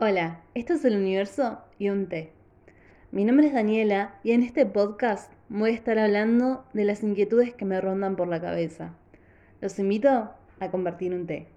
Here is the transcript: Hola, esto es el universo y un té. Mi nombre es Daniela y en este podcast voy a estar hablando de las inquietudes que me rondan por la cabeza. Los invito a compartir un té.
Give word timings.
Hola, 0.00 0.42
esto 0.54 0.74
es 0.74 0.84
el 0.84 0.96
universo 0.96 1.58
y 1.76 1.88
un 1.88 2.06
té. 2.06 2.30
Mi 3.10 3.24
nombre 3.24 3.48
es 3.48 3.52
Daniela 3.52 4.14
y 4.22 4.30
en 4.30 4.44
este 4.44 4.64
podcast 4.64 5.32
voy 5.48 5.70
a 5.70 5.74
estar 5.74 5.98
hablando 5.98 6.64
de 6.72 6.84
las 6.84 7.02
inquietudes 7.02 7.52
que 7.52 7.64
me 7.64 7.80
rondan 7.80 8.14
por 8.14 8.28
la 8.28 8.40
cabeza. 8.40 8.94
Los 9.60 9.76
invito 9.80 10.30
a 10.60 10.70
compartir 10.70 11.12
un 11.12 11.26
té. 11.26 11.48